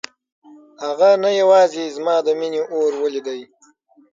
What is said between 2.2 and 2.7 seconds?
د مينې